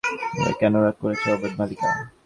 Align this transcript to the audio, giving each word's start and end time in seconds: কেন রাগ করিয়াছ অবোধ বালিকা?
কেন 0.59 0.73
রাগ 0.83 0.95
করিয়াছ 1.01 1.23
অবোধ 1.33 1.53
বালিকা? 1.59 1.89